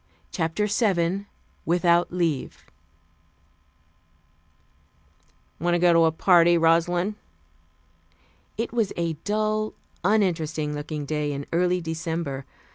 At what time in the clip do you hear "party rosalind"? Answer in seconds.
6.11-7.13